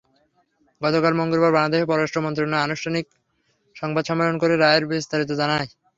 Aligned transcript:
গতকাল 0.81 1.13
মঙ্গলবার 1.19 1.55
বাংলাদেশের 1.55 1.89
পররাষ্ট্র 1.89 2.23
মন্ত্রণালয় 2.25 2.65
আনুষ্ঠানিক 2.65 3.05
সংবাদ 3.75 4.03
সম্মেলন 4.09 4.35
করে 4.41 4.53
রায়ের 4.55 4.85
বিস্তারিত 4.91 5.31
জানায়। 5.41 5.67